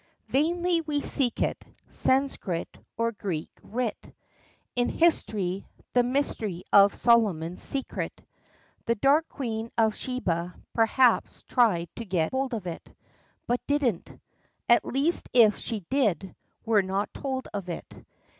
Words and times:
Vainly 0.29 0.81
we 0.81 0.99
seek 1.01 1.43
it, 1.43 1.63
Sanscrit 1.91 2.75
or 2.97 3.11
Greek 3.11 3.51
writ 3.61 4.11
In 4.75 4.89
hist'ry, 4.89 5.67
the 5.93 6.01
myst'ry 6.01 6.63
of 6.73 6.95
Solomon's 6.95 7.61
secret: 7.61 8.23
The 8.87 8.95
dark 8.95 9.29
queen 9.29 9.69
of 9.77 9.93
Sheba 9.93 10.55
p'raps 10.73 11.43
tried 11.47 11.87
to 11.97 12.05
get 12.05 12.31
hold 12.31 12.55
of 12.55 12.65
it, 12.65 12.91
But 13.45 13.61
didn't; 13.67 14.19
at 14.67 14.83
least 14.83 15.29
if 15.33 15.59
she 15.59 15.81
did, 15.91 16.35
we're 16.65 16.81
not 16.81 17.13
told 17.13 17.47
of 17.53 17.69
it. 17.69 17.93